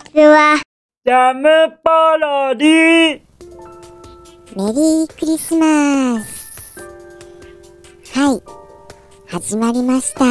[0.00, 0.60] ちは。
[1.04, 1.48] ジャム
[1.84, 3.20] パロディ。
[4.56, 6.50] メリークリスマス。
[8.14, 8.42] はい。
[9.28, 10.24] 始まりました。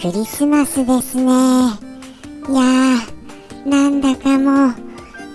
[0.00, 1.22] クリスマスですね。
[1.22, 4.74] いやーなんだかも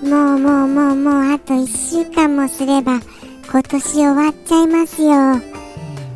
[0.04, 3.00] うもうもうもうもうあと1週間もすれば
[3.50, 5.12] 今年終わっちゃいますよ。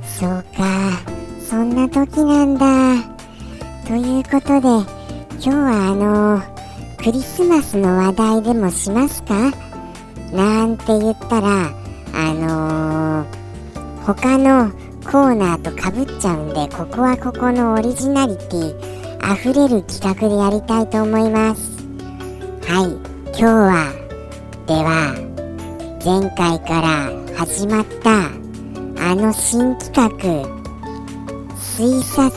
[0.03, 0.91] そうか。
[1.39, 3.19] そんな時なんだ。
[3.87, 4.67] ということで
[5.41, 6.58] 今日はあの
[7.03, 9.51] クリスマスの話題でもしますか？
[10.31, 11.73] なんて言ったら
[12.13, 14.71] あのー、他の
[15.03, 21.79] コーナーとかぶっちゃうんでここはここのオリジナリティあふれる企画でやりたいと思います。
[22.67, 23.09] はい。
[23.29, 23.93] 今日は
[24.67, 25.15] では
[26.03, 28.25] 前回から始まった
[29.01, 30.09] あの新企画
[31.55, 32.29] 推察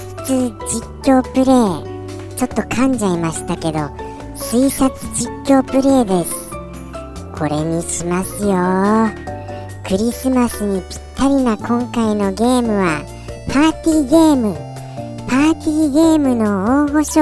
[0.68, 3.90] 実況プレイちょっと噛んじゃいましたけど
[4.42, 6.50] 推察実況プレイです。
[7.32, 8.52] これにしますよ。
[9.86, 13.02] クリスマスにぴったりな今回のゲームは
[13.48, 14.54] パーティーゲーム。
[15.28, 17.20] パーティーゲームの大御所。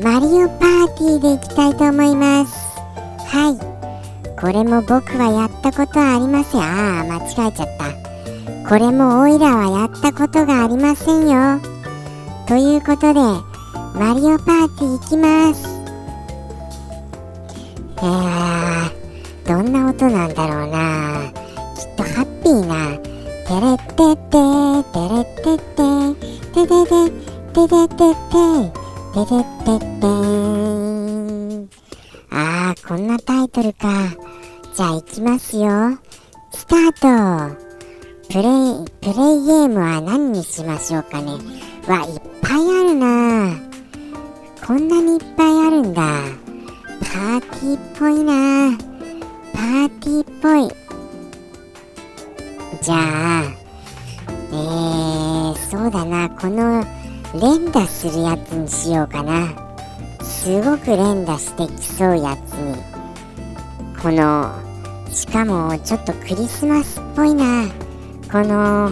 [0.00, 2.54] マリオパーティーでいきたいと思います。
[3.26, 4.38] はい。
[4.38, 6.60] これも僕はやったことはありません。
[6.60, 8.68] ああ間違えちゃった。
[8.68, 11.60] これもオイラはやったことがありませんよ。
[12.46, 13.53] ということで
[13.94, 15.68] マリオパーティー行きます。
[17.96, 21.32] えー、どんな音なんだろうな。
[21.76, 22.98] きっとハッピーな
[23.44, 24.38] テレッテッテ
[24.90, 26.96] テレッテッテテテテ
[27.52, 28.42] テテテテテ
[29.12, 30.06] テテテテ
[32.30, 34.08] あーこんなタイトルか
[34.74, 35.98] じゃあ行きますよ
[36.52, 37.64] スタート
[38.28, 38.42] プレイ
[39.02, 41.32] プレイゲームは何にしましょうかね
[41.86, 43.73] わいっぱいあるな
[44.66, 46.02] こんなにいっぱいあるんだ。
[47.02, 48.78] パーティーっぽいな。
[49.52, 50.74] パーティーっぽい。
[52.80, 53.42] じゃあ
[54.52, 56.30] えー、そうだな。
[56.30, 56.82] この
[57.38, 59.48] 連打するやつにしようかな。
[60.22, 62.82] すごく連打してきそうやつに。
[64.00, 64.50] この
[65.10, 67.66] しかもちょっとクリスマスっぽいな。
[68.32, 68.88] この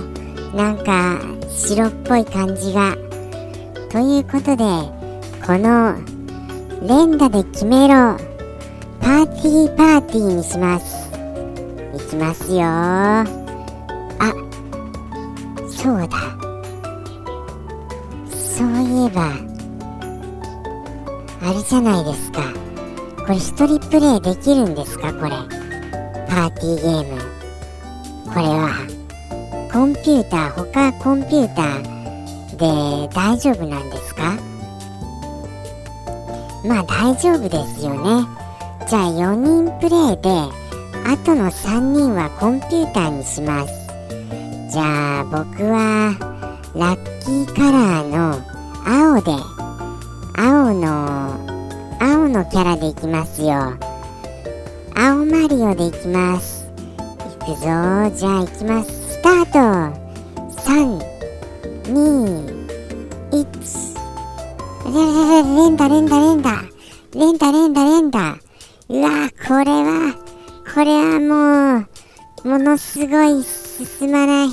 [0.54, 1.18] なんか
[1.48, 2.94] 白っぽい感じが。
[3.88, 5.01] ということで
[5.44, 5.94] この
[6.86, 8.16] 連打で決めろ。
[9.00, 11.10] パーティーパーティーにします。
[11.94, 12.62] いきますよ。
[12.62, 13.24] あ
[15.68, 16.16] そうだ。
[18.30, 19.32] そういえば
[21.42, 22.42] あれじゃないですか。
[23.26, 25.12] これ一人プレイできるんですか？
[25.12, 25.30] これ。
[26.28, 27.20] パーティーゲーム。
[28.32, 28.70] これは。
[29.72, 31.82] コンピューター他コンピューター
[32.56, 34.01] で大丈夫なんです
[36.64, 38.26] まあ大丈夫ですよね。
[38.88, 40.30] じゃあ4人プレイで
[41.04, 43.72] あとの3人はコンピューターにします。
[44.70, 46.14] じゃあ僕は
[46.74, 48.40] ラッキーカラーの
[48.86, 49.32] 青で
[50.36, 51.52] 青の
[52.00, 53.76] 青のキャラでいきますよ。
[54.94, 56.70] 青マリオでいきます。
[57.42, 57.64] いくぞ。
[57.64, 59.12] じゃあいきます。
[59.12, 60.02] スタート。
[60.62, 61.00] 3
[61.84, 62.51] 2
[64.92, 66.62] 連打連打連打
[67.14, 68.38] 連打連打連打
[68.90, 70.14] うわこれは
[70.74, 71.86] これはも
[72.44, 74.48] うものすごい進まない。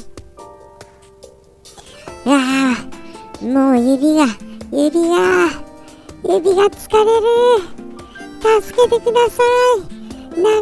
[2.26, 2.40] うわ
[3.42, 4.28] もう指が
[4.72, 5.50] 指が
[6.24, 7.28] 指が疲れる。
[8.62, 9.44] 助けてくださ
[9.78, 10.40] い。
[10.40, 10.54] 長い。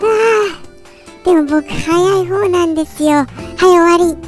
[0.00, 0.10] わ
[0.50, 3.10] あでも僕早い方なんですよ。
[3.10, 3.26] はい
[3.58, 4.27] 終わり。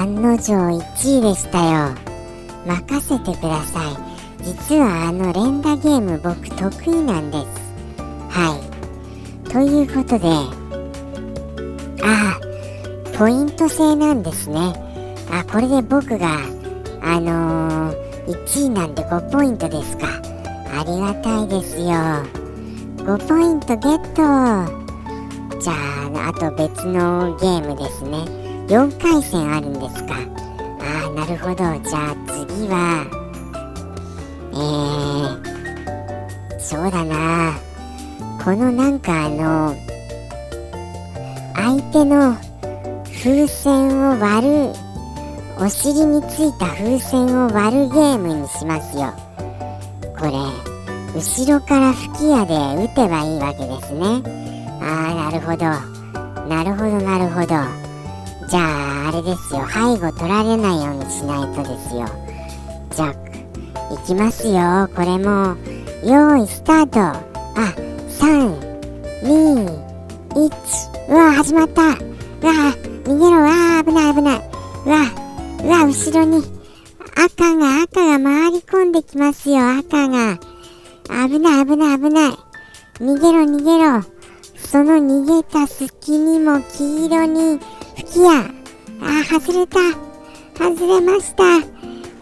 [0.00, 1.94] 案の定1位でしたよ。
[2.66, 4.42] 任せてください。
[4.42, 7.46] 実はあの連打ゲーム僕得意なんです。
[8.30, 8.58] は
[9.44, 9.50] い。
[9.50, 10.26] ということで
[12.02, 14.72] ああポイント制なんですね。
[15.30, 16.38] あこれで僕が
[17.02, 20.06] あのー、1位なんで5ポイントですか。
[20.78, 21.88] ありがたいですよ。
[23.04, 25.60] 5ポイントゲット。
[25.60, 28.49] じゃああと別のゲームですね。
[28.70, 30.14] 4回戦あるんですか。
[30.14, 31.56] ああなるほど。
[31.56, 33.04] じゃあ次は
[34.52, 37.58] えー、そうだな。
[38.44, 39.74] このなんかあの
[41.56, 42.36] 相手の
[43.20, 44.72] 風船を割る
[45.58, 49.12] お尻についた風船を割るゲームにしますよ。
[50.16, 50.32] これ
[51.12, 54.22] 後ろから吹き矢で撃てばいいわけですね。
[54.80, 55.66] ああなるほど
[56.48, 57.04] なるほど。
[57.04, 57.79] なるほど。
[58.50, 59.64] じゃああれですよ。
[59.68, 62.04] 背後取られないようにしないとですよ。
[62.90, 63.14] じゃあ
[63.94, 64.88] いきますよ。
[64.92, 65.56] これも
[66.04, 66.98] 用意スタート。
[66.98, 67.16] あ
[69.22, 69.80] 321
[71.10, 71.82] うわ始まった。
[71.82, 71.94] うわ
[73.04, 73.40] 逃げろ。
[73.40, 74.42] わ危ない危ない。
[74.84, 74.98] うわ
[75.62, 76.42] うわ後ろに。
[77.14, 79.78] 赤が赤が回り込んできますよ。
[79.78, 80.40] 赤が。
[81.28, 82.32] 危ない危ない危ない。
[82.98, 84.02] 逃げろ逃げろ。
[84.56, 87.60] その逃げた隙にも黄色に
[87.96, 88.50] 吹き矢
[89.02, 89.78] あ外れた。
[90.58, 91.58] 外れました。
[91.58, 91.60] い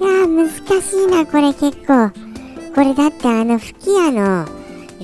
[0.01, 0.49] や難
[0.83, 2.11] しいなこれ結構。
[2.75, 4.47] これだってあの吹き矢の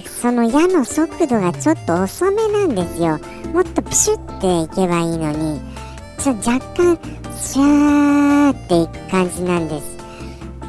[0.06, 3.18] その矢の速度がちょっと遅めなんですよ。
[3.52, 5.60] もっとプシュっていけばいいのに。
[6.18, 6.98] ちょ若干
[7.36, 9.94] シャーっていく感じなんです。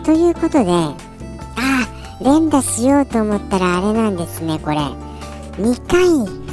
[0.04, 0.96] ということであ
[1.58, 4.78] あ連打しようと思ったらあれなんですねこれ。
[5.58, 6.45] 2回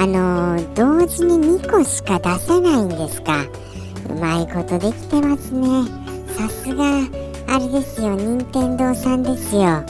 [0.00, 3.44] あのー、同時に2個しか出せないんですか？
[4.08, 5.66] うまいことできてますね。
[6.36, 7.00] さすが
[7.48, 8.14] あれですよ。
[8.14, 9.82] 任天堂さんですよ。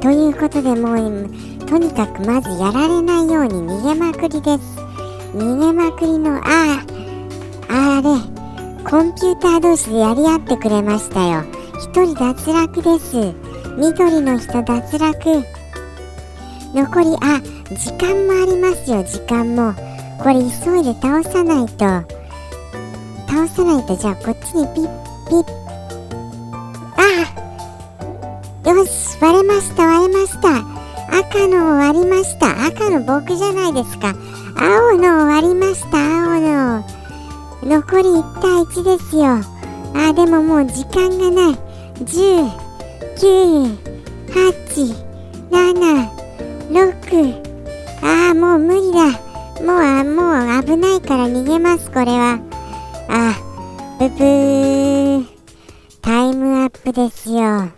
[0.00, 1.28] ということでもう
[1.66, 4.78] とにかくまずやられないように逃げまくりです。
[5.34, 6.80] 逃げまくりのあ
[7.68, 8.08] ああれ
[8.88, 11.44] コンピューター同士でやり合ってくれましたよ。
[11.82, 13.34] 一人脱落です。
[13.76, 15.55] 緑の人脱落。
[16.76, 17.40] 残りあ
[17.74, 19.72] 時間もありますよ時間も。
[20.22, 21.86] これ急いで倒さないと。
[23.26, 24.84] 倒さないとじゃあこっちにピッ
[25.26, 25.44] ピッ。
[28.66, 30.58] あよし割れました割れました。
[31.18, 32.66] 赤の割りました。
[32.66, 34.14] 赤の僕じゃないですか。
[34.58, 36.84] 青の割りました青の
[37.62, 39.40] 残り1対1ですよ。
[39.94, 41.58] あでももう時間がない。
[42.04, 42.50] 10
[43.16, 43.78] 9
[44.28, 45.06] 8
[45.50, 46.15] 7
[46.70, 47.42] 6
[48.02, 49.26] ああもう無理だ。
[49.64, 52.40] もうあもう危ないから逃げますこれは。
[53.08, 53.34] あ
[53.98, 55.26] ブブー。
[56.02, 57.36] タイムアップですよ。
[57.38, 57.70] な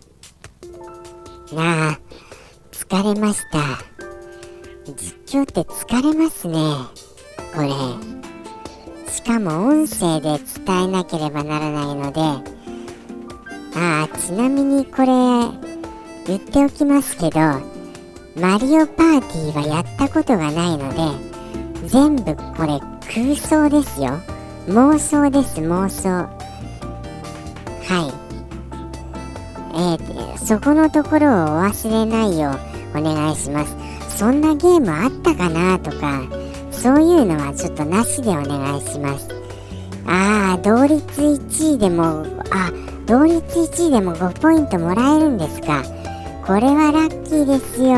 [1.53, 1.99] あ
[2.73, 3.59] 疲れました。
[4.87, 6.59] 実況って疲れますね
[7.55, 7.69] これ。
[9.11, 12.21] しかも音声で伝えなければならないので。
[13.81, 15.07] ああちなみにこれ
[16.27, 17.78] 言っておきますけど
[18.41, 22.79] マリオパーティーはやったことがないので全部これ
[23.13, 24.21] 空想ですよ。
[24.69, 26.09] 妄想です妄想。
[26.09, 28.29] はい。
[29.75, 32.51] えー、そこのところをお忘れないよ
[32.95, 33.75] うお願いします。
[34.17, 36.23] そんなゲームあったかなとか
[36.71, 39.29] そういうのはちょっとなしでお願いします。
[40.07, 42.71] ああ同率1位でもあ
[43.07, 45.83] 同率1位でも5ポイントもらえるんですか。
[46.49, 47.89] これはラッキーですよ。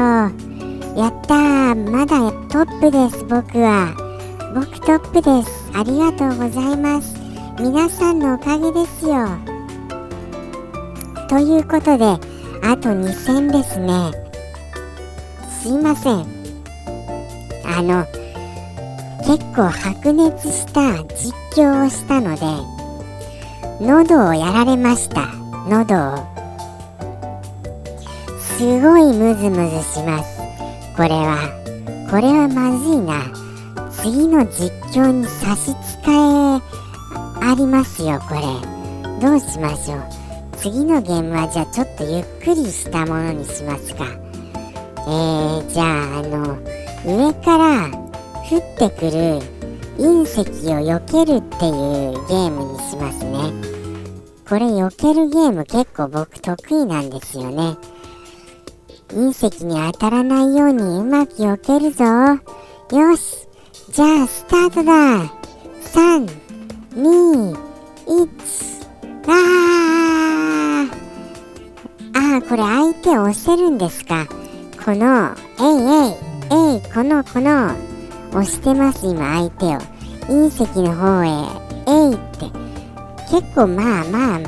[1.00, 1.88] やったー。
[1.88, 3.94] まだトップです僕は。
[4.52, 5.70] 僕トップです。
[5.73, 7.14] ありがとうございます。
[7.61, 9.29] 皆さんのおかげですよ。
[11.29, 12.05] ということで
[12.64, 14.11] あと2戦ですね。
[15.62, 16.26] すいません。
[17.64, 18.05] あの
[19.29, 22.41] 結構白熱した実況をしたので
[23.81, 25.29] 喉をやられました。
[25.69, 26.40] 喉を。
[28.61, 30.39] すごいムズムズします。
[30.95, 31.49] これは。
[32.11, 33.33] これはまずいな。
[33.91, 35.73] 次の実況に差し支
[36.05, 36.61] え
[37.41, 38.43] ありますよこれ。
[39.19, 40.02] どうしましょう。
[40.59, 44.05] 次のゲームはじゃあちょっとゆっくりしたものにしますか。
[44.05, 46.59] えー、じゃああの
[47.07, 47.88] 上から
[48.47, 49.40] 降ってくる
[49.97, 53.38] 隕石を避けるっていうゲームにしますね。
[54.47, 57.79] これ避けるゲーム結構僕得意なんですよね。
[59.12, 62.05] 隕石に当たらないようにうまく避けるぞ。
[62.97, 63.49] よし
[63.93, 65.33] じゃあスタートだ。
[66.95, 67.57] 321
[69.26, 72.37] あー。
[72.37, 74.26] あこれ相手押せるんですか。
[74.85, 75.76] このえい
[76.07, 76.14] えい
[76.75, 77.75] えいこのこの。
[78.31, 79.81] 押してます今相手を。
[80.29, 81.29] 隕石の方へ
[81.88, 82.47] えいって。
[83.31, 84.40] 結構まあまあ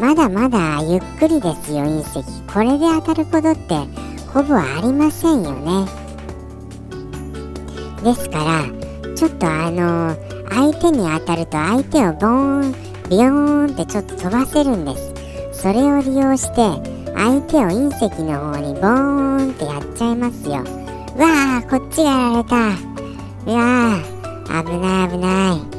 [0.00, 5.86] まだまだゆっくりですよ隕石これで当たることってほぼありませんよね。
[8.02, 10.14] ですからちょっとあの、
[10.50, 12.72] 相手に当たると相手をボーン
[13.08, 15.14] ビヨーンってちょっと飛ばせるんです。
[15.62, 20.56] それを利用して相手を隕石の方にボーンってやっちゃいますよ。
[20.56, 22.56] わーこっちがやられた。
[23.46, 25.78] うわー危ない危ない。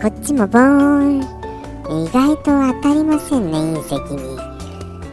[0.00, 1.36] こっちもボーン。
[1.88, 4.45] 意外と当たりませんね隕石に。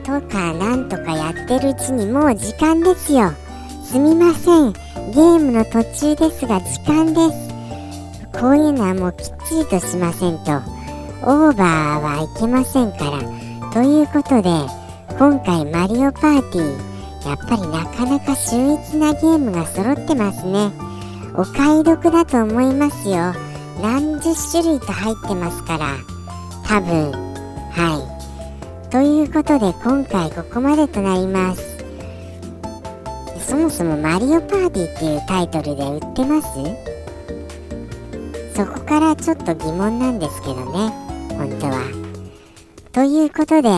[0.03, 3.31] とかなんとかやってるうちにもう時間ですよ。
[3.83, 4.74] すみません。
[4.74, 7.53] ゲームの途中ですが時間です。
[8.39, 10.51] こういうのはもうきっちシートしませんと。
[11.22, 13.72] オーバーはいけませんから。
[13.72, 14.50] ということで
[15.17, 20.72] 今回マリオパーティーやっぱりなかなか秀逸なゲームが揃ってますね。
[21.36, 23.33] お買い得だと思いますよ。
[23.81, 25.95] 何十種類と入ってますから。
[26.67, 27.12] 多分
[27.72, 28.12] はい。
[28.93, 31.79] ということで今回ここまでとなります。
[33.39, 36.47] そもそもマリオパーティーっていうタイトルで売ってます？
[38.55, 40.91] そこからちょっと疑問なんですけどね
[41.35, 41.81] 本当は。
[42.91, 43.69] ということで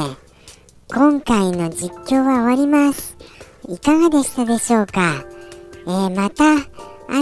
[0.93, 3.15] 今回の実況は終わります。
[3.69, 5.23] いかがでしたでしょうか？
[5.87, 6.57] えー、またあ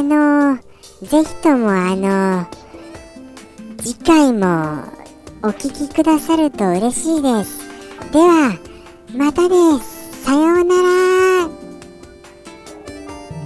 [0.02, 0.60] のー、
[1.08, 2.48] ぜひともあのー、
[3.78, 4.82] 次回も
[5.44, 7.63] お聞きくださると嬉しいです。
[8.14, 8.56] では
[9.16, 11.50] またですさようなら。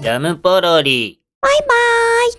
[0.02, 1.22] ジャムポロリ。
[1.40, 2.34] バイバーイ